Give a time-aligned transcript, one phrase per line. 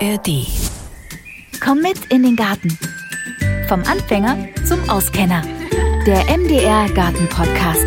[0.00, 0.46] ARD.
[1.64, 2.68] Komm mit in den Garten.
[3.66, 4.36] Vom Anfänger
[4.66, 5.42] zum Auskenner.
[6.06, 7.86] Der MDR Garten Podcast.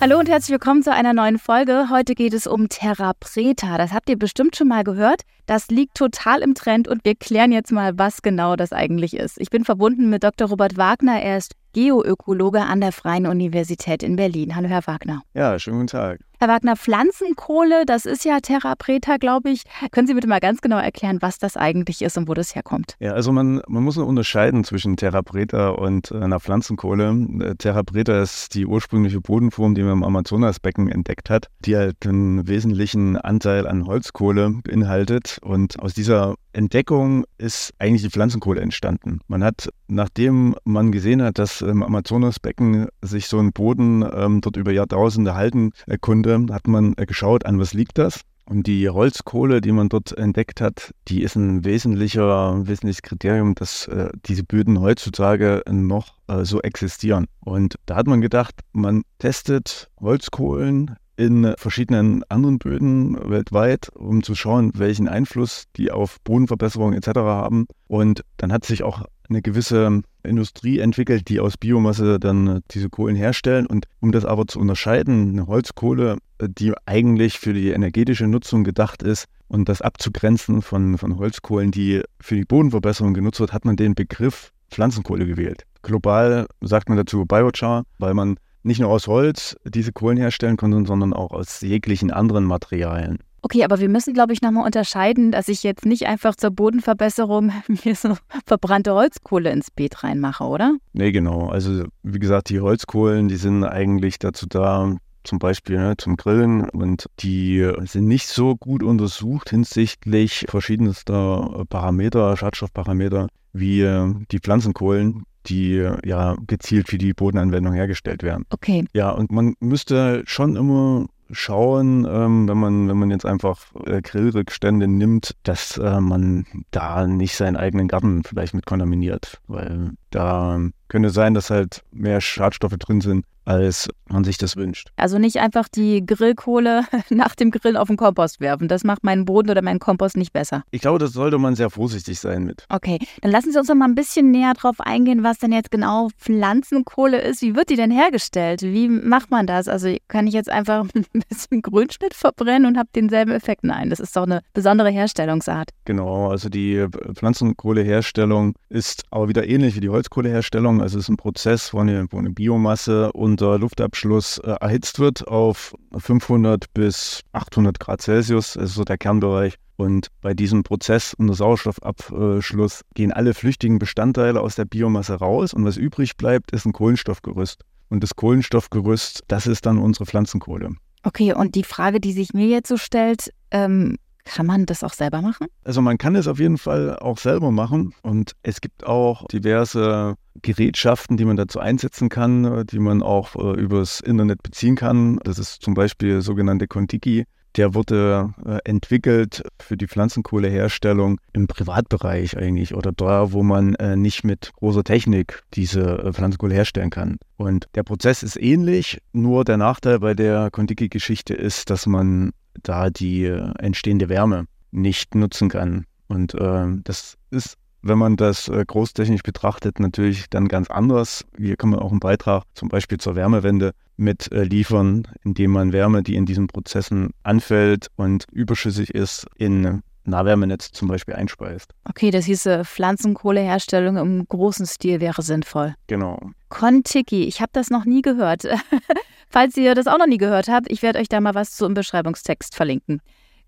[0.00, 1.88] Hallo und herzlich willkommen zu einer neuen Folge.
[1.90, 3.76] Heute geht es um Terra Preta.
[3.76, 5.22] Das habt ihr bestimmt schon mal gehört.
[5.44, 9.38] Das liegt total im Trend und wir klären jetzt mal, was genau das eigentlich ist.
[9.38, 10.48] Ich bin verbunden mit Dr.
[10.48, 11.20] Robert Wagner.
[11.20, 14.56] Er ist Geoökologe an der Freien Universität in Berlin.
[14.56, 15.22] Hallo, Herr Wagner.
[15.34, 16.20] Ja, schönen guten Tag.
[16.42, 19.62] Herr Wagner, Pflanzenkohle, das ist ja Terra Preta, glaube ich.
[19.92, 22.96] Können Sie bitte mal ganz genau erklären, was das eigentlich ist und wo das herkommt?
[22.98, 27.10] Ja, also man, man muss unterscheiden zwischen Terra Preta und äh, einer Pflanzenkohle.
[27.42, 32.04] Äh, Terra Preta ist die ursprüngliche Bodenform, die man im Amazonasbecken entdeckt hat, die halt
[32.04, 35.38] einen wesentlichen Anteil an Holzkohle beinhaltet.
[35.42, 39.20] Und aus dieser Entdeckung ist eigentlich die Pflanzenkohle entstanden.
[39.26, 44.56] Man hat, nachdem man gesehen hat, dass im Amazonasbecken sich so ein Boden ähm, dort
[44.56, 48.20] über Jahrtausende halten äh, konnte, hat man äh, geschaut, an was liegt das.
[48.44, 53.86] Und die Holzkohle, die man dort entdeckt hat, die ist ein wesentlicher, wesentliches Kriterium, dass
[53.86, 57.26] äh, diese Böden heutzutage noch äh, so existieren.
[57.40, 64.34] Und da hat man gedacht, man testet Holzkohlen in verschiedenen anderen Böden weltweit, um zu
[64.34, 67.08] schauen, welchen Einfluss die auf Bodenverbesserung etc.
[67.18, 67.66] haben.
[67.86, 72.88] Und dann hat sich auch eine gewisse Industrie entwickelt, die aus Biomasse dann äh, diese
[72.88, 73.66] Kohlen herstellen.
[73.66, 78.62] Und um das aber zu unterscheiden, eine Holzkohle, äh, die eigentlich für die energetische Nutzung
[78.64, 83.64] gedacht ist und das abzugrenzen von, von Holzkohlen, die für die Bodenverbesserung genutzt wird, hat
[83.64, 85.64] man den Begriff Pflanzenkohle gewählt.
[85.82, 90.86] Global sagt man dazu Biochar, weil man nicht nur aus Holz diese Kohlen herstellen konnte,
[90.86, 93.18] sondern auch aus jeglichen anderen Materialien.
[93.42, 97.52] Okay, aber wir müssen, glaube ich, nochmal unterscheiden, dass ich jetzt nicht einfach zur Bodenverbesserung
[97.84, 100.76] mir so verbrannte Holzkohle ins Beet reinmache, oder?
[100.92, 101.48] Nee, genau.
[101.48, 106.68] Also wie gesagt, die Holzkohlen, die sind eigentlich dazu da, zum Beispiel ne, zum Grillen
[106.68, 113.82] und die sind nicht so gut untersucht hinsichtlich verschiedenster Parameter, Schadstoffparameter wie
[114.30, 118.46] die Pflanzenkohlen, die ja gezielt für die Bodenanwendung hergestellt werden.
[118.50, 118.84] Okay.
[118.94, 124.00] Ja, und man müsste schon immer schauen, ähm, wenn man wenn man jetzt einfach äh,
[124.02, 130.60] Grillrückstände nimmt, dass äh, man da nicht seinen eigenen Garten vielleicht mit kontaminiert, weil da
[130.88, 134.90] könnte sein, dass halt mehr Schadstoffe drin sind, als man sich das wünscht.
[134.96, 138.68] Also nicht einfach die Grillkohle nach dem Grillen auf den Kompost werfen.
[138.68, 140.62] Das macht meinen Boden oder meinen Kompost nicht besser.
[140.70, 142.66] Ich glaube, das sollte man sehr vorsichtig sein mit.
[142.68, 145.70] Okay, dann lassen Sie uns noch mal ein bisschen näher drauf eingehen, was denn jetzt
[145.70, 147.42] genau Pflanzenkohle ist.
[147.42, 148.62] Wie wird die denn hergestellt?
[148.62, 149.68] Wie macht man das?
[149.68, 153.64] Also kann ich jetzt einfach ein bisschen Grünschnitt verbrennen und habe denselben Effekt?
[153.64, 155.70] Nein, das ist doch eine besondere Herstellungsart.
[155.84, 160.80] Genau, also die Pflanzenkohleherstellung ist aber wieder ähnlich wie die Holzkohleherstellung.
[160.80, 165.26] Also es ist ein Prozess, wo eine, wo eine Biomasse unter Luftabschluss äh, erhitzt wird
[165.28, 169.54] auf 500 bis 800 Grad Celsius, das ist so der Kernbereich.
[169.76, 175.64] Und bei diesem Prozess unter Sauerstoffabschluss gehen alle flüchtigen Bestandteile aus der Biomasse raus und
[175.64, 177.62] was übrig bleibt, ist ein Kohlenstoffgerüst.
[177.88, 180.70] Und das Kohlenstoffgerüst, das ist dann unsere Pflanzenkohle.
[181.04, 184.92] Okay, und die Frage, die sich mir jetzt so stellt, ähm, kann man das auch
[184.92, 185.46] selber machen?
[185.64, 190.14] Also man kann es auf jeden Fall auch selber machen und es gibt auch diverse
[190.40, 195.18] Gerätschaften, die man dazu einsetzen kann, die man auch äh, übers Internet beziehen kann.
[195.24, 197.24] Das ist zum Beispiel sogenannte Contiki.
[197.56, 203.94] Der wurde äh, entwickelt für die Pflanzenkohleherstellung im Privatbereich eigentlich oder da, wo man äh,
[203.94, 207.18] nicht mit großer Technik diese äh, Pflanzenkohle herstellen kann.
[207.36, 212.90] Und der Prozess ist ähnlich, nur der Nachteil bei der Contiki-Geschichte ist, dass man da
[212.90, 215.86] die äh, entstehende Wärme nicht nutzen kann.
[216.08, 221.24] Und äh, das ist, wenn man das äh, großtechnisch betrachtet, natürlich dann ganz anders.
[221.36, 225.72] Hier kann man auch einen Beitrag zum Beispiel zur Wärmewende mit äh, liefern, indem man
[225.72, 231.72] Wärme, die in diesen Prozessen anfällt und überschüssig ist, in Nahwärmenetz zum Beispiel einspeist.
[231.88, 235.74] Okay, das hieße Pflanzenkohleherstellung im großen Stil wäre sinnvoll.
[235.86, 236.18] Genau.
[236.48, 238.44] Kontiki, ich habe das noch nie gehört.
[239.32, 241.64] Falls ihr das auch noch nie gehört habt, ich werde euch da mal was zu
[241.64, 243.00] im Beschreibungstext verlinken.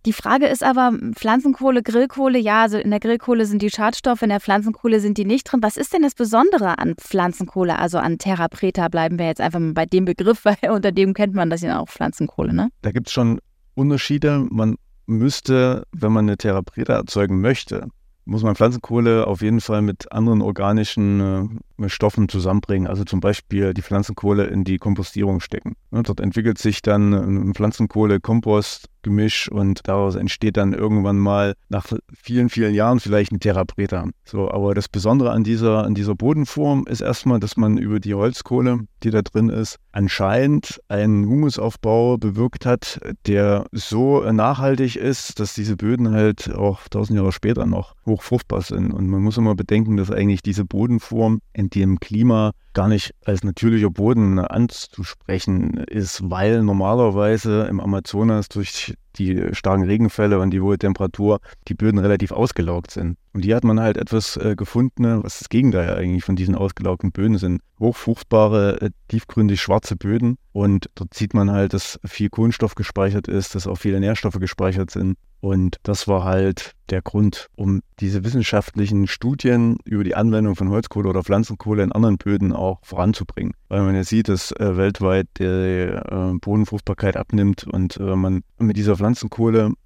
[0.07, 4.31] Die Frage ist aber, Pflanzenkohle, Grillkohle, ja, also in der Grillkohle sind die Schadstoffe, in
[4.31, 5.63] der Pflanzenkohle sind die nicht drin.
[5.63, 8.89] Was ist denn das Besondere an Pflanzenkohle, also an Terra Preta?
[8.89, 11.79] Bleiben wir jetzt einfach mal bei dem Begriff, weil unter dem kennt man das ja
[11.79, 12.71] auch Pflanzenkohle, ne?
[12.81, 13.41] Da gibt es schon
[13.75, 14.47] Unterschiede.
[14.51, 17.89] Man müsste, wenn man eine Terra Preta erzeugen möchte,
[18.25, 22.87] muss man Pflanzenkohle auf jeden Fall mit anderen organischen äh, Stoffen zusammenbringen.
[22.87, 25.77] Also zum Beispiel die Pflanzenkohle in die Kompostierung stecken.
[25.91, 31.87] Ne, dort entwickelt sich dann ein Pflanzenkohle-Kompost Gemisch und daraus entsteht dann irgendwann mal nach
[32.13, 34.09] vielen, vielen Jahren vielleicht ein Therapreta.
[34.25, 38.15] So, aber das Besondere an dieser, an dieser Bodenform ist erstmal, dass man über die
[38.15, 45.55] Holzkohle, die da drin ist, anscheinend einen Humusaufbau bewirkt hat, der so nachhaltig ist, dass
[45.55, 48.93] diese Böden halt auch tausend Jahre später noch hochfruchtbar sind.
[48.93, 53.43] Und man muss immer bedenken, dass eigentlich diese Bodenform in dem Klima gar nicht als
[53.45, 60.79] natürlicher Boden anzusprechen ist, weil normalerweise im Amazonas durch die starken Regenfälle und die hohe
[60.79, 63.17] Temperatur die Böden relativ ausgelaugt sind.
[63.33, 67.11] Und hier hat man halt etwas äh, gefunden, was das Gegenteil eigentlich von diesen ausgelaugten
[67.11, 67.61] Böden sind.
[67.81, 70.37] Hochfruchtbare, äh, tiefgründig schwarze Böden.
[70.53, 74.93] Und dort sieht man halt, dass viel Kohlenstoff gespeichert ist, dass auch viele Nährstoffe gespeichert
[74.93, 75.19] sind.
[75.41, 81.11] Und das war halt der Grund, um diese wissenschaftlichen Studien über die Anwendung von Holzkohle
[81.11, 83.53] oder Pflanzenkohle in anderen Böden auch voranzubringen.
[83.69, 88.79] Weil man ja sieht, dass äh, weltweit die äh, Bodenfruchtbarkeit abnimmt und äh, man mit
[88.79, 89.04] dieser Pflanzenkohle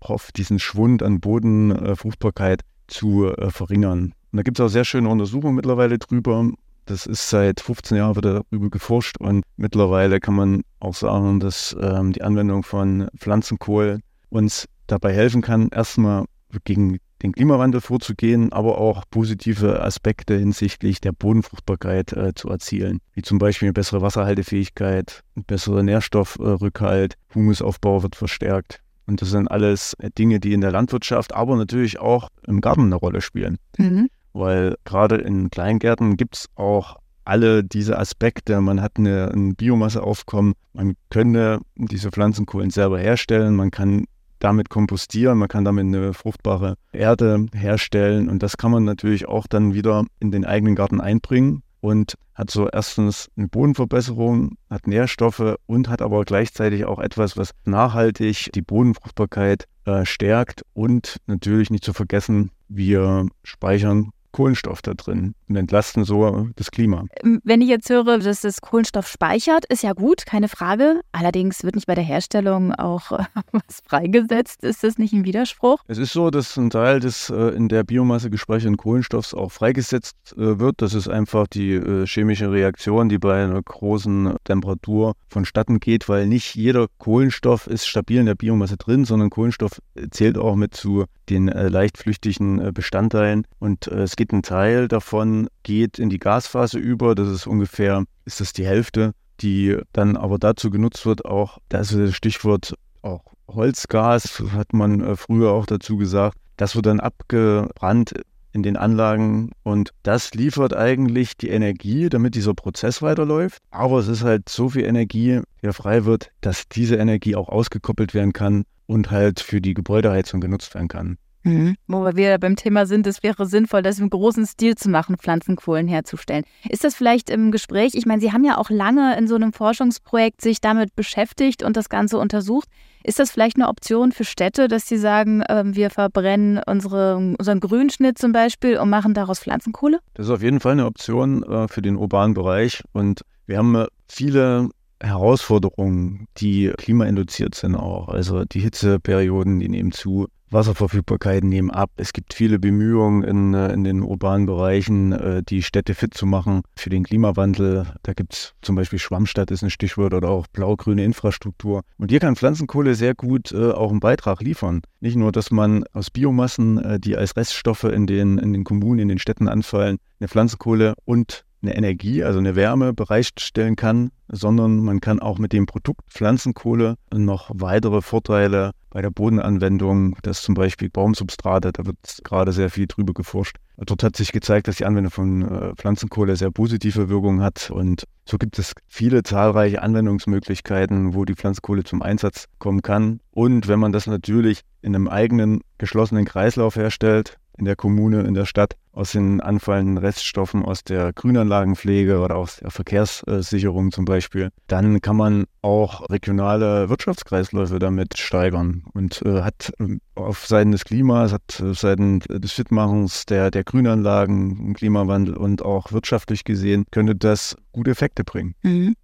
[0.05, 4.15] hofft, diesen Schwund an Bodenfruchtbarkeit zu äh, verringern.
[4.33, 6.51] Und da gibt es auch sehr schöne Untersuchungen mittlerweile drüber.
[6.87, 11.77] Das ist seit 15 Jahren wird darüber geforscht und mittlerweile kann man auch sagen, dass
[11.81, 14.01] ähm, die Anwendung von Pflanzenkohl
[14.31, 16.25] uns dabei helfen kann, erstmal
[16.65, 23.23] gegen den Klimawandel vorzugehen, aber auch positive Aspekte hinsichtlich der Bodenfruchtbarkeit äh, zu erzielen, wie
[23.23, 28.83] zum Beispiel eine bessere Wasserhaltefähigkeit, ein besserer Nährstoffrückhalt, Humusaufbau wird verstärkt.
[29.09, 32.95] Und das sind alles Dinge, die in der Landwirtschaft, aber natürlich auch im Garten eine
[32.95, 33.57] Rolle spielen.
[33.79, 34.09] Mhm.
[34.35, 38.61] Weil gerade in Kleingärten gibt es auch alle diese Aspekte.
[38.61, 44.05] Man hat eine, ein Biomasseaufkommen, man könnte diese Pflanzenkohlen selber herstellen, man kann
[44.39, 49.47] damit kompostieren, man kann damit eine fruchtbare Erde herstellen und das kann man natürlich auch
[49.47, 55.57] dann wieder in den eigenen Garten einbringen und hat so erstens eine Bodenverbesserung, hat Nährstoffe
[55.67, 61.85] und hat aber gleichzeitig auch etwas, was nachhaltig die Bodenfruchtbarkeit äh, stärkt und natürlich nicht
[61.85, 67.05] zu vergessen, wir speichern Kohlenstoff da drin und entlasten so das Klima.
[67.23, 71.01] Ähm, wenn ich jetzt höre, dass das Kohlenstoff speichert, ist ja gut, keine Frage.
[71.13, 73.11] Allerdings wird nicht bei der Herstellung auch
[73.53, 74.65] was freigesetzt.
[74.65, 75.83] Ist das nicht ein Widerspruch?
[75.87, 80.17] Es ist so, dass ein Teil des äh, in der Biomasse gespeicherten Kohlenstoffs auch freigesetzt
[80.37, 80.83] äh, wird.
[80.83, 86.27] Das ist einfach die äh, chemische Reaktion, die bei einer großen Temperatur vonstatten geht, weil
[86.27, 91.05] nicht jeder Kohlenstoff ist stabil in der Biomasse drin, sondern Kohlenstoff zählt auch mit zu
[91.29, 96.19] den äh, leicht flüchtigen äh, Bestandteilen und es geht ein Teil davon geht in die
[96.19, 97.15] Gasphase über.
[97.15, 101.93] Das ist ungefähr, ist das die Hälfte, die dann aber dazu genutzt wird, auch, das
[101.93, 106.37] ist das Stichwort auch Holzgas, hat man äh, früher auch dazu gesagt.
[106.57, 108.15] Das wird dann abgebrannt
[108.53, 113.59] in den Anlagen und das liefert eigentlich die Energie, damit dieser Prozess weiterläuft.
[113.71, 118.15] Aber es ist halt so viel Energie, die frei wird, dass diese Energie auch ausgekoppelt
[118.15, 121.19] werden kann und halt für die Gebäudeheizung genutzt werden kann.
[121.45, 121.77] Mhm.
[121.87, 125.17] Wo wir wieder beim Thema sind, es wäre sinnvoll, das im großen Stil zu machen,
[125.17, 126.45] Pflanzenkohlen herzustellen.
[126.69, 127.95] Ist das vielleicht im Gespräch?
[127.95, 131.77] Ich meine, Sie haben ja auch lange in so einem Forschungsprojekt sich damit beschäftigt und
[131.77, 132.69] das Ganze untersucht.
[133.05, 137.61] Ist das vielleicht eine Option für Städte, dass sie sagen, äh, wir verbrennen unsere, unseren
[137.61, 140.01] Grünschnitt zum Beispiel und machen daraus Pflanzenkohle?
[140.15, 142.83] Das ist auf jeden Fall eine Option äh, für den urbanen Bereich.
[142.93, 144.69] Und wir haben äh, viele
[145.01, 148.09] Herausforderungen, die klimainduziert sind auch.
[148.09, 150.29] Also die Hitzeperioden, die nehmen zu.
[150.51, 151.91] Wasserverfügbarkeiten nehmen ab.
[151.97, 156.27] Es gibt viele Bemühungen in, äh, in den urbanen Bereichen, äh, die Städte fit zu
[156.27, 157.87] machen für den Klimawandel.
[158.03, 161.83] Da gibt es zum Beispiel Schwammstadt ist ein Stichwort oder auch blau-grüne Infrastruktur.
[161.99, 164.81] Und hier kann Pflanzenkohle sehr gut äh, auch einen Beitrag liefern.
[165.01, 169.09] Nicht nur, dass man aus Biomassen, die als Reststoffe in den, in den Kommunen, in
[169.09, 175.01] den Städten anfallen, eine Pflanzenkohle und eine Energie, also eine Wärme bereitstellen kann, sondern man
[175.01, 180.89] kann auch mit dem Produkt Pflanzenkohle noch weitere Vorteile bei der Bodenanwendung, das zum Beispiel
[180.89, 183.57] Baumsubstrate, da wird gerade sehr viel drüber geforscht.
[183.77, 188.05] Dort hat sich gezeigt, dass die Anwendung von äh, Pflanzenkohle sehr positive Wirkungen hat und
[188.25, 193.21] so gibt es viele zahlreiche Anwendungsmöglichkeiten, wo die Pflanzenkohle zum Einsatz kommen kann.
[193.31, 198.35] Und wenn man das natürlich in einem eigenen geschlossenen Kreislauf herstellt, in der Kommune, in
[198.35, 204.51] der Stadt, aus den anfallenden Reststoffen aus der Grünanlagenpflege oder aus der Verkehrssicherung zum Beispiel,
[204.67, 210.85] dann kann man auch regionale Wirtschaftskreisläufe damit steigern und äh, hat äh, auf Seiten des
[210.85, 217.15] Klimas, hat auf Seiten des Fitmachens der, der Grünanlagen, Klimawandel und auch wirtschaftlich gesehen, könnte
[217.15, 218.55] das gute Effekte bringen.
[218.63, 218.97] Mhm.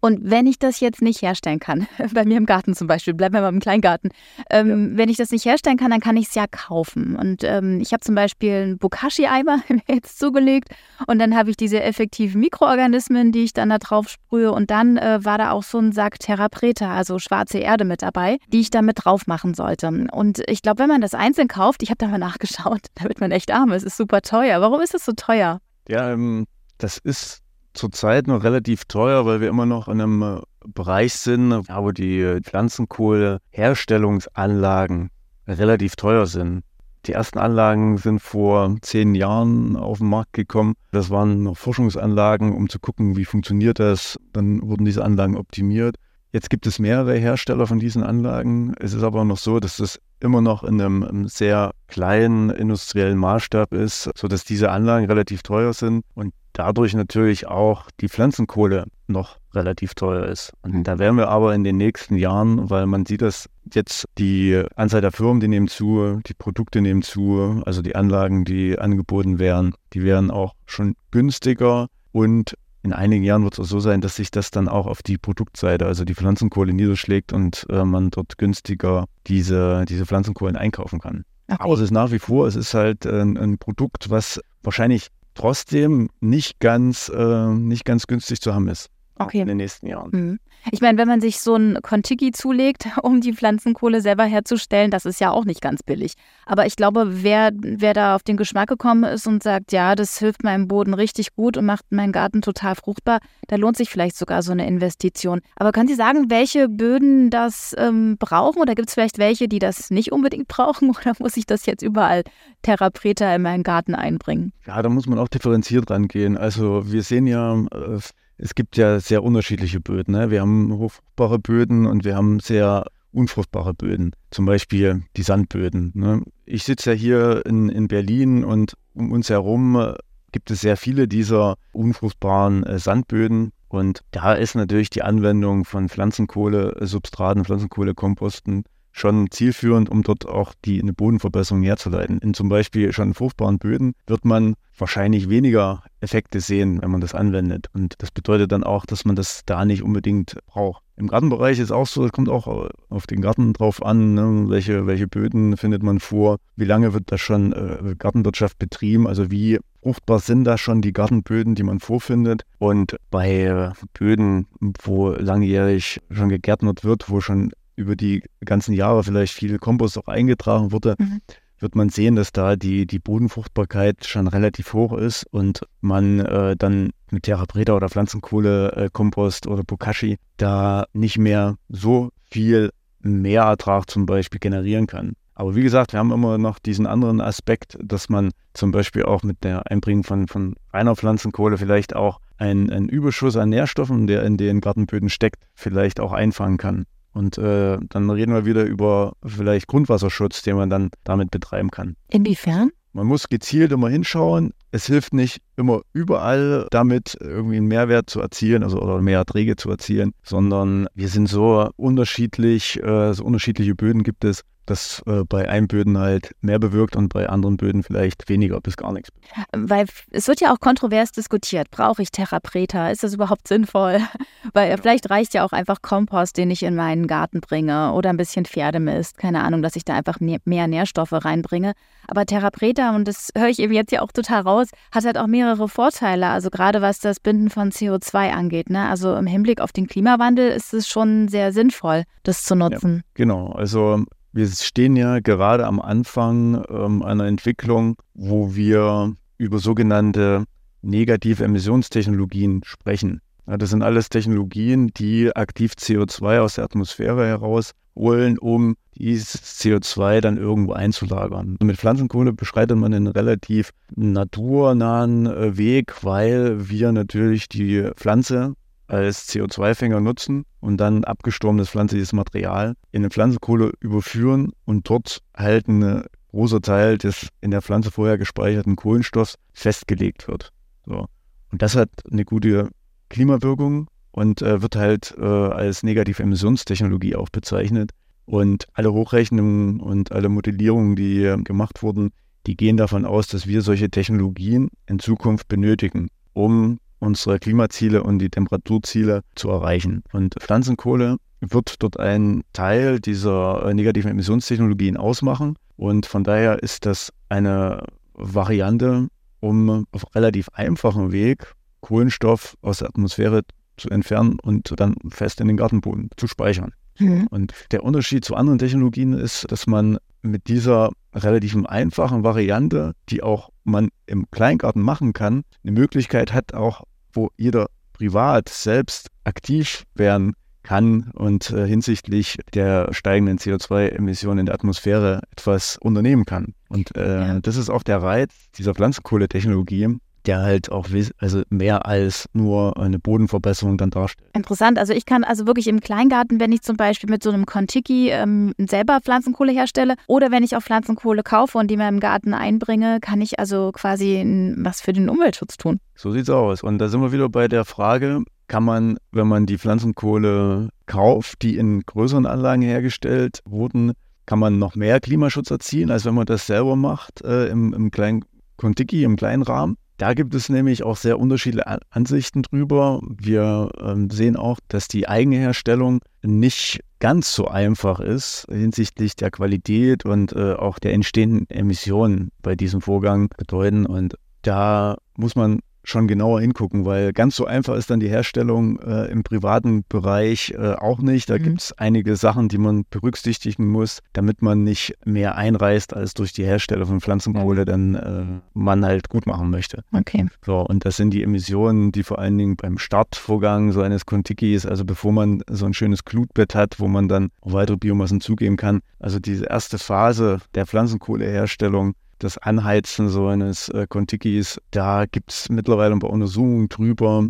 [0.00, 3.34] Und wenn ich das jetzt nicht herstellen kann, bei mir im Garten zum Beispiel, bleiben
[3.34, 4.10] wir mal im Kleingarten,
[4.50, 4.98] ähm, ja.
[4.98, 7.16] wenn ich das nicht herstellen kann, dann kann ich es ja kaufen.
[7.16, 10.68] Und ähm, ich habe zum Beispiel einen Bokashi-Eimer jetzt zugelegt
[11.06, 14.96] und dann habe ich diese effektiven Mikroorganismen, die ich dann da drauf sprühe und dann
[14.96, 18.60] äh, war da auch so ein Sack Terra Preta, also schwarze Erde mit dabei, die
[18.60, 19.88] ich da mit drauf machen sollte.
[20.12, 23.20] Und ich glaube, wenn man das einzeln kauft, ich habe da mal nachgeschaut, da wird
[23.20, 24.60] man echt arm, es ist super teuer.
[24.60, 25.60] Warum ist das so teuer?
[25.88, 26.46] Ja, ähm,
[26.78, 27.41] das ist
[27.74, 32.38] zurzeit noch relativ teuer, weil wir immer noch in einem äh, Bereich sind, wo die
[32.42, 35.10] Pflanzenkohleherstellungsanlagen
[35.46, 36.62] relativ teuer sind.
[37.06, 40.74] Die ersten Anlagen sind vor zehn Jahren auf den Markt gekommen.
[40.92, 44.16] Das waren noch Forschungsanlagen, um zu gucken, wie funktioniert das.
[44.32, 45.96] Dann wurden diese Anlagen optimiert.
[46.30, 48.74] Jetzt gibt es mehrere Hersteller von diesen Anlagen.
[48.78, 53.72] Es ist aber noch so, dass das immer noch in einem sehr kleinen industriellen Maßstab
[53.72, 59.94] ist, sodass diese Anlagen relativ teuer sind und dadurch natürlich auch die Pflanzenkohle noch relativ
[59.94, 60.52] teuer ist.
[60.62, 60.84] Und mhm.
[60.84, 65.00] da werden wir aber in den nächsten Jahren, weil man sieht das jetzt, die Anzahl
[65.00, 69.74] der Firmen, die nehmen zu, die Produkte nehmen zu, also die Anlagen, die angeboten werden,
[69.92, 74.16] die werden auch schon günstiger und in einigen Jahren wird es auch so sein, dass
[74.16, 78.38] sich das dann auch auf die Produktseite, also die Pflanzenkohle niederschlägt und äh, man dort
[78.38, 81.24] günstiger diese, diese Pflanzenkohlen einkaufen kann.
[81.48, 81.62] Okay.
[81.62, 86.08] Aber es ist nach wie vor, es ist halt ein, ein Produkt, was wahrscheinlich trotzdem
[86.20, 89.40] nicht ganz, äh, nicht ganz günstig zu haben ist okay.
[89.40, 90.10] in den nächsten Jahren.
[90.12, 90.38] Mhm.
[90.70, 95.06] Ich meine, wenn man sich so ein Contiki zulegt, um die Pflanzenkohle selber herzustellen, das
[95.06, 96.14] ist ja auch nicht ganz billig.
[96.46, 100.18] Aber ich glaube, wer, wer da auf den Geschmack gekommen ist und sagt, ja, das
[100.18, 104.16] hilft meinem Boden richtig gut und macht meinen Garten total fruchtbar, da lohnt sich vielleicht
[104.16, 105.40] sogar so eine Investition.
[105.56, 108.60] Aber können Sie sagen, welche Böden das ähm, brauchen?
[108.60, 110.90] Oder gibt es vielleicht welche, die das nicht unbedingt brauchen?
[110.90, 112.22] Oder muss ich das jetzt überall
[112.62, 114.52] Terra Preta in meinen Garten einbringen?
[114.66, 116.36] Ja, da muss man auch differenziert rangehen.
[116.36, 117.98] Also wir sehen ja, äh,
[118.38, 120.12] es gibt ja sehr unterschiedliche Böden.
[120.12, 120.30] Ne?
[120.30, 125.92] Wir haben hochfruchtbare Böden und wir haben sehr unfruchtbare Böden, zum Beispiel die Sandböden.
[125.94, 126.22] Ne?
[126.44, 129.94] Ich sitze ja hier in, in Berlin und um uns herum äh,
[130.32, 133.52] gibt es sehr viele dieser unfruchtbaren äh, Sandböden.
[133.68, 140.80] Und da ist natürlich die Anwendung von Pflanzenkohle-Substraten, Pflanzenkohlekomposten schon zielführend, um dort auch die
[140.80, 142.18] eine Bodenverbesserung herzuleiten.
[142.18, 147.14] In zum Beispiel schon fruchtbaren Böden wird man wahrscheinlich weniger Effekte sehen, wenn man das
[147.14, 147.68] anwendet.
[147.72, 150.82] Und das bedeutet dann auch, dass man das da nicht unbedingt braucht.
[150.96, 154.86] Im Gartenbereich ist auch so, es kommt auch auf den Garten drauf an, ne, welche,
[154.86, 159.58] welche Böden findet man vor, wie lange wird da schon äh, Gartenwirtschaft betrieben, also wie
[159.82, 162.44] fruchtbar sind da schon die Gartenböden, die man vorfindet.
[162.58, 164.46] Und bei Böden,
[164.82, 167.52] wo langjährig schon gegärtnert wird, wo schon
[167.82, 171.20] über die ganzen Jahre vielleicht viel Kompost auch eingetragen wurde, mhm.
[171.58, 176.56] wird man sehen, dass da die, die Bodenfruchtbarkeit schon relativ hoch ist und man äh,
[176.56, 182.70] dann mit Terra Preta oder Pflanzenkohle, äh, Kompost oder Bokashi da nicht mehr so viel
[183.00, 185.14] Mehrertrag zum Beispiel generieren kann.
[185.34, 189.22] Aber wie gesagt, wir haben immer noch diesen anderen Aspekt, dass man zum Beispiel auch
[189.22, 194.24] mit der Einbringung von, von reiner Pflanzenkohle vielleicht auch einen, einen Überschuss an Nährstoffen, der
[194.24, 196.84] in den Gartenböden steckt, vielleicht auch einfangen kann.
[197.12, 201.96] Und äh, dann reden wir wieder über vielleicht Grundwasserschutz, den man dann damit betreiben kann.
[202.08, 202.70] Inwiefern?
[202.94, 204.52] Man muss gezielt immer hinschauen.
[204.70, 209.56] Es hilft nicht immer überall damit irgendwie einen Mehrwert zu erzielen, also oder mehr Erträge
[209.56, 215.24] zu erzielen, sondern wir sind so unterschiedlich, äh, so unterschiedliche Böden gibt es, das äh,
[215.24, 219.10] bei einem Böden halt mehr bewirkt und bei anderen Böden vielleicht weniger bis gar nichts.
[219.52, 221.70] Weil es wird ja auch kontrovers diskutiert.
[221.70, 222.90] Brauche ich Terra Preta?
[222.90, 224.00] Ist das überhaupt sinnvoll?
[224.54, 224.76] Weil ja.
[224.76, 228.44] vielleicht reicht ja auch einfach Kompost, den ich in meinen Garten bringe oder ein bisschen
[228.44, 229.18] Pferdemist.
[229.18, 231.72] Keine Ahnung, dass ich da einfach mehr Nährstoffe reinbringe.
[232.06, 235.18] Aber Terra Preta, und das höre ich eben jetzt ja auch total raus, hat halt
[235.18, 236.28] auch mehrere Vorteile.
[236.28, 238.70] Also gerade was das Binden von CO2 angeht.
[238.70, 238.88] Ne?
[238.88, 242.96] Also im Hinblick auf den Klimawandel ist es schon sehr sinnvoll, das zu nutzen.
[242.96, 243.52] Ja, genau.
[243.52, 250.44] Also wir stehen ja gerade am Anfang ähm, einer Entwicklung, wo wir über sogenannte
[250.80, 253.20] negative Emissionstechnologien sprechen.
[253.46, 260.20] Ja, das sind alles Technologien, die aktiv CO2 aus der Atmosphäre herausholen, um dieses CO2
[260.20, 261.56] dann irgendwo einzulagern.
[261.60, 268.54] Und mit Pflanzenkohle beschreitet man einen relativ naturnahen äh, Weg, weil wir natürlich die Pflanze
[268.86, 275.66] als CO2-Fänger nutzen und dann abgestorbenes pflanzliches Material in eine Pflanzenkohle überführen und dort halt
[275.66, 280.52] ein großer Teil des in der Pflanze vorher gespeicherten Kohlenstoffs festgelegt wird.
[280.86, 281.06] So.
[281.50, 282.70] Und das hat eine gute
[283.08, 287.90] Klimawirkung und äh, wird halt äh, als negative Emissionstechnologie auch bezeichnet.
[288.24, 292.12] Und alle Hochrechnungen und alle Modellierungen, die äh, gemacht wurden,
[292.46, 298.20] die gehen davon aus, dass wir solche Technologien in Zukunft benötigen, um unsere Klimaziele und
[298.20, 300.04] die Temperaturziele zu erreichen.
[300.12, 305.56] Und Pflanzenkohle wird dort ein Teil dieser äh, negativen Emissionstechnologien ausmachen.
[305.76, 307.82] Und von daher ist das eine
[308.14, 309.08] Variante,
[309.40, 313.42] um auf relativ einfachem Weg Kohlenstoff aus der Atmosphäre
[313.76, 316.72] zu entfernen und dann fest in den Gartenboden zu speichern.
[317.00, 317.26] Mhm.
[317.30, 323.24] Und der Unterschied zu anderen Technologien ist, dass man mit dieser relativ einfachen Variante, die
[323.24, 329.84] auch man im Kleingarten machen kann, eine Möglichkeit hat, auch wo jeder privat selbst aktiv
[329.94, 336.54] werden kann und äh, hinsichtlich der steigenden CO2-Emissionen in der Atmosphäre etwas unternehmen kann.
[336.68, 337.40] Und äh, ja.
[337.40, 340.88] das ist auch der Reiz dieser Pflanzenkohletechnologie, der halt auch
[341.18, 344.30] also mehr als nur eine Bodenverbesserung dann darstellt.
[344.34, 344.78] Interessant.
[344.78, 348.10] Also ich kann also wirklich im Kleingarten, wenn ich zum Beispiel mit so einem Contiki
[348.10, 352.34] ähm, selber Pflanzenkohle herstelle oder wenn ich auch Pflanzenkohle kaufe und die mir im Garten
[352.34, 355.80] einbringe, kann ich also quasi was für den Umweltschutz tun.
[355.94, 356.62] So sieht's aus.
[356.62, 361.42] Und da sind wir wieder bei der Frage, kann man, wenn man die Pflanzenkohle kauft,
[361.42, 363.92] die in größeren Anlagen hergestellt wurden,
[364.26, 367.90] kann man noch mehr Klimaschutz erzielen, als wenn man das selber macht äh, im, im
[367.90, 368.24] kleinen
[368.56, 369.76] Contiki, im kleinen Rahmen.
[370.02, 373.00] Da gibt es nämlich auch sehr unterschiedliche Ansichten drüber.
[373.04, 380.04] Wir ähm, sehen auch, dass die Eigenherstellung nicht ganz so einfach ist hinsichtlich der Qualität
[380.04, 383.86] und äh, auch der entstehenden Emissionen bei diesem Vorgang bedeuten.
[383.86, 388.78] Und da muss man schon genauer hingucken, weil ganz so einfach ist dann die Herstellung
[388.80, 391.28] äh, im privaten Bereich äh, auch nicht.
[391.28, 391.42] Da mhm.
[391.42, 396.32] gibt es einige Sachen, die man berücksichtigen muss, damit man nicht mehr einreißt, als durch
[396.32, 398.24] die Herstellung von Pflanzenkohle dann äh,
[398.54, 399.82] man halt gut machen möchte.
[399.92, 400.26] Okay.
[400.44, 404.66] So, und das sind die Emissionen, die vor allen Dingen beim Startvorgang so eines Kontikis,
[404.66, 408.80] also bevor man so ein schönes Glutbett hat, wo man dann weitere Biomassen zugeben kann.
[408.98, 415.48] Also diese erste Phase der Pflanzenkohleherstellung, das Anheizen so eines äh, Kontikis, da gibt es
[415.48, 417.26] mittlerweile ein paar Untersuchungen drüber,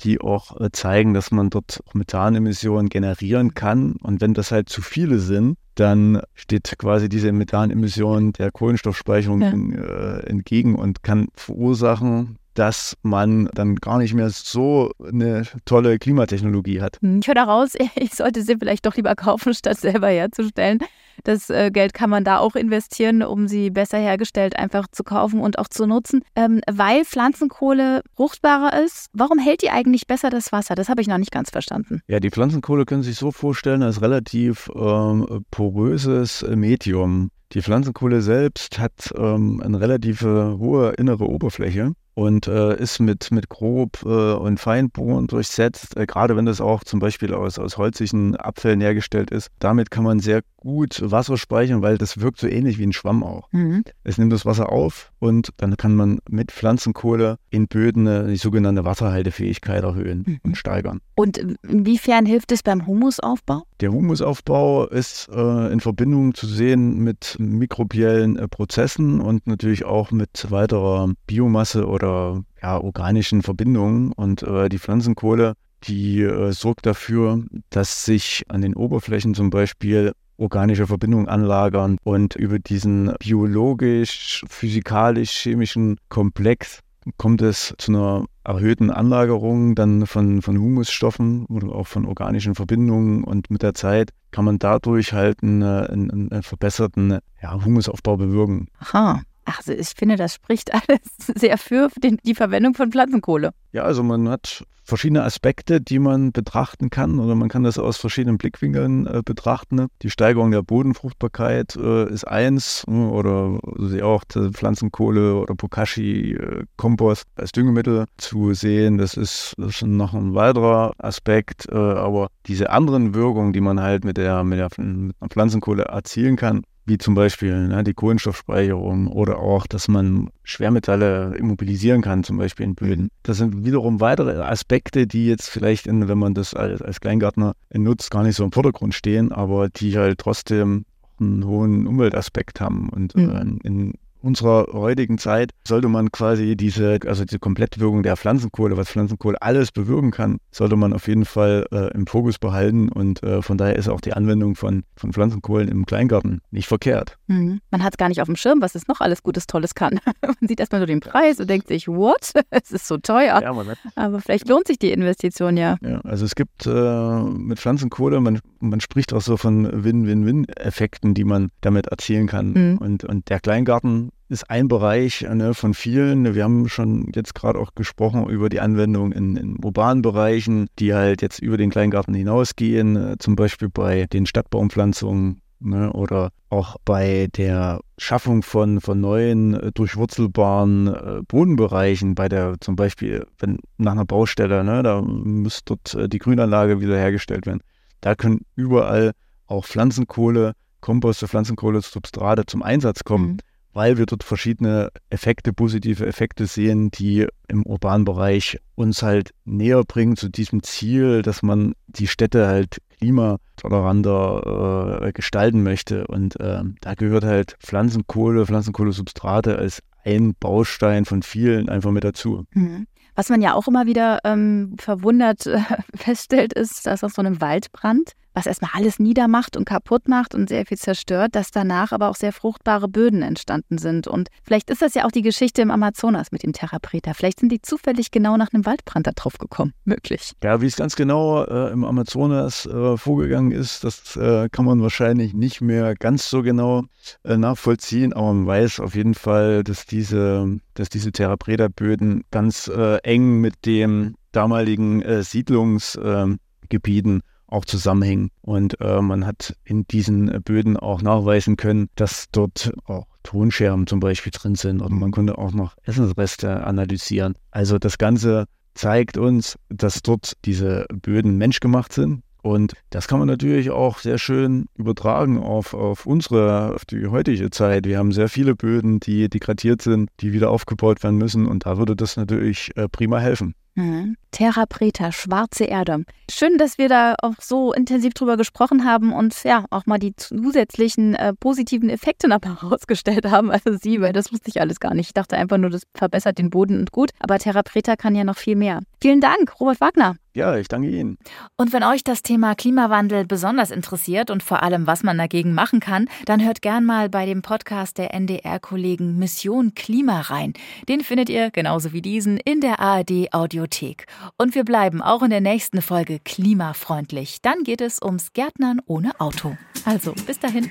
[0.00, 3.94] die auch äh, zeigen, dass man dort auch Methanemissionen generieren kann.
[4.02, 9.80] Und wenn das halt zu viele sind, dann steht quasi diese Methanemission der Kohlenstoffspeicherung ja.
[9.80, 16.80] äh, entgegen und kann verursachen, dass man dann gar nicht mehr so eine tolle Klimatechnologie
[16.80, 16.98] hat.
[17.00, 20.78] Hm, ich höre daraus, ich sollte sie vielleicht doch lieber kaufen, statt selber herzustellen.
[21.24, 25.40] Das äh, Geld kann man da auch investieren, um sie besser hergestellt einfach zu kaufen
[25.40, 26.22] und auch zu nutzen.
[26.34, 30.74] Ähm, weil Pflanzenkohle fruchtbarer ist, warum hält die eigentlich besser das Wasser?
[30.74, 32.00] Das habe ich noch nicht ganz verstanden.
[32.08, 37.30] Ja, die Pflanzenkohle können Sie sich so vorstellen als relativ ähm, poröses Medium.
[37.52, 43.48] Die Pflanzenkohle selbst hat ähm, eine relativ hohe innere Oberfläche und äh, ist mit, mit
[43.48, 48.36] Grob- äh, und Feinbohren durchsetzt, äh, gerade wenn das auch zum Beispiel aus, aus holzigen
[48.36, 49.48] Abfällen hergestellt ist.
[49.58, 53.24] Damit kann man sehr gut Wasser speichern, weil das wirkt so ähnlich wie ein Schwamm
[53.24, 53.48] auch.
[53.52, 53.84] Mhm.
[54.04, 58.84] Es nimmt das Wasser auf und dann kann man mit Pflanzenkohle in Böden die sogenannte
[58.84, 60.40] Wasserhaltefähigkeit erhöhen mhm.
[60.44, 61.00] und steigern.
[61.16, 61.38] Und
[61.68, 63.62] inwiefern hilft es beim Humusaufbau?
[63.80, 70.10] Der Humusaufbau ist äh, in Verbindung zu sehen mit mikrobiellen äh, Prozessen und natürlich auch
[70.10, 74.12] mit weiterer Biomasse oder ja, organischen Verbindungen.
[74.12, 80.12] Und äh, die Pflanzenkohle, die äh, sorgt dafür, dass sich an den Oberflächen zum Beispiel
[80.36, 86.80] organische Verbindungen anlagern und über diesen biologisch, physikalisch, chemischen Komplex
[87.16, 93.24] kommt es zu einer erhöhten Anlagerung dann von, von Humusstoffen oder auch von organischen Verbindungen
[93.24, 98.68] und mit der Zeit kann man dadurch halt einen, einen, einen verbesserten ja, Humusaufbau bewirken.
[98.80, 99.22] Aha.
[99.44, 103.52] Also ich finde, das spricht alles sehr für den, die Verwendung von Pflanzenkohle.
[103.72, 107.96] Ja, also man hat verschiedene Aspekte, die man betrachten kann oder man kann das aus
[107.96, 109.86] verschiedenen Blickwinkeln äh, betrachten.
[110.02, 116.64] Die Steigerung der Bodenfruchtbarkeit äh, ist eins ne, oder also auch Pflanzenkohle oder Bokashi äh,
[116.76, 118.98] Kompost als Düngemittel zu sehen.
[118.98, 123.80] Das ist, das ist noch ein weiterer Aspekt, äh, aber diese anderen Wirkungen, die man
[123.80, 129.06] halt mit der, mit der mit Pflanzenkohle erzielen kann, wie zum Beispiel ne, die Kohlenstoffspeicherung
[129.06, 133.08] oder auch, dass man Schwermetalle immobilisieren kann, zum Beispiel in Böden.
[133.22, 134.71] Das sind wiederum weitere Aspekte,
[135.06, 138.52] die jetzt vielleicht, in, wenn man das als, als Kleingärtner nutzt, gar nicht so im
[138.52, 140.84] Vordergrund stehen, aber die halt trotzdem
[141.20, 143.60] einen hohen Umweltaspekt haben und mhm.
[143.62, 148.88] äh, in unserer heutigen Zeit sollte man quasi diese, also die Komplettwirkung der Pflanzenkohle, was
[148.88, 153.42] Pflanzenkohle alles bewirken kann, sollte man auf jeden Fall äh, im Fokus behalten und äh,
[153.42, 157.18] von daher ist auch die Anwendung von, von Pflanzenkohlen im Kleingarten nicht verkehrt.
[157.26, 157.60] Mhm.
[157.70, 159.98] Man hat es gar nicht auf dem Schirm, was es noch alles Gutes, Tolles kann.
[160.22, 162.32] man sieht erstmal nur den Preis und denkt sich, what?
[162.50, 163.40] es ist so teuer.
[163.42, 163.54] Ja,
[163.96, 165.76] Aber vielleicht lohnt sich die Investition ja.
[165.82, 171.24] Ja, also es gibt äh, mit Pflanzenkohle, man, man spricht auch so von Win-Win-Win-Effekten, die
[171.24, 172.52] man damit erzielen kann.
[172.52, 172.78] Mhm.
[172.78, 176.34] Und, und der Kleingarten ist ein Bereich ne, von vielen.
[176.34, 180.94] Wir haben schon jetzt gerade auch gesprochen über die Anwendung in, in, urbanen Bereichen, die
[180.94, 186.76] halt jetzt über den Kleingarten hinausgehen, äh, zum Beispiel bei den Stadtbaumpflanzungen ne, oder auch
[186.86, 193.58] bei der Schaffung von, von neuen äh, durchwurzelbaren äh, Bodenbereichen, bei der zum Beispiel, wenn
[193.76, 197.60] nach einer Baustelle, ne, da muss dort die Grünanlage wiederhergestellt werden.
[198.00, 199.12] Da können überall
[199.46, 203.32] auch Pflanzenkohle, Komposte, Pflanzenkohle, Substrate zum Einsatz kommen.
[203.32, 203.38] Mhm
[203.72, 209.82] weil wir dort verschiedene Effekte, positive Effekte sehen, die im urbanen Bereich uns halt näher
[209.84, 216.06] bringen zu diesem Ziel, dass man die Städte halt klimatoleranter äh, gestalten möchte.
[216.06, 222.44] Und äh, da gehört halt Pflanzenkohle, Pflanzenkohlesubstrate als ein Baustein von vielen einfach mit dazu.
[222.52, 222.86] Mhm.
[223.14, 225.60] Was man ja auch immer wieder ähm, verwundert äh,
[225.94, 230.48] feststellt, ist, dass aus so einem Waldbrand was erstmal alles niedermacht und kaputt macht und
[230.48, 234.08] sehr viel zerstört, dass danach aber auch sehr fruchtbare Böden entstanden sind.
[234.08, 237.14] Und vielleicht ist das ja auch die Geschichte im Amazonas mit dem Therapreta.
[237.14, 239.72] Vielleicht sind die zufällig genau nach einem Waldbrand da drauf gekommen.
[239.84, 240.32] Möglich.
[240.42, 244.82] Ja, wie es ganz genau äh, im Amazonas äh, vorgegangen ist, das äh, kann man
[244.82, 246.84] wahrscheinlich nicht mehr ganz so genau
[247.24, 252.98] äh, nachvollziehen, aber man weiß auf jeden Fall, dass diese, dass diese Therapreta-Böden ganz äh,
[252.98, 258.30] eng mit dem damaligen äh, Siedlungsgebieten auch zusammenhängen.
[258.40, 264.00] Und äh, man hat in diesen Böden auch nachweisen können, dass dort auch Tonscherben zum
[264.00, 267.34] Beispiel drin sind oder man konnte auch noch Essensreste analysieren.
[267.50, 272.22] Also das Ganze zeigt uns, dass dort diese Böden menschgemacht sind.
[272.42, 277.50] Und das kann man natürlich auch sehr schön übertragen auf, auf unsere, auf die heutige
[277.50, 277.86] Zeit.
[277.86, 281.46] Wir haben sehr viele Böden, die degradiert sind, die wieder aufgebaut werden müssen.
[281.46, 283.54] Und da würde das natürlich äh, prima helfen.
[283.74, 284.16] Mhm.
[284.32, 286.04] Terra Preta, schwarze Erde.
[286.30, 290.16] Schön, dass wir da auch so intensiv drüber gesprochen haben und ja, auch mal die
[290.16, 293.50] zusätzlichen äh, positiven Effekte noch herausgestellt haben.
[293.50, 295.08] Also Sie, weil das wusste ich alles gar nicht.
[295.08, 297.10] Ich dachte einfach nur, das verbessert den Boden und gut.
[297.18, 298.80] Aber Terra Preta kann ja noch viel mehr.
[299.00, 300.16] Vielen Dank, Robert Wagner.
[300.34, 301.18] Ja, ich danke Ihnen.
[301.58, 305.78] Und wenn euch das Thema Klimawandel besonders interessiert und vor allem, was man dagegen machen
[305.78, 310.54] kann, dann hört gern mal bei dem Podcast der NDR-Kollegen Mission Klima rein.
[310.88, 313.28] Den findet ihr genauso wie diesen in der ARD
[313.62, 314.06] Audiothek.
[314.36, 317.40] Und wir bleiben auch in der nächsten Folge klimafreundlich.
[317.42, 319.56] Dann geht es ums Gärtnern ohne Auto.
[319.84, 320.70] Also, bis dahin.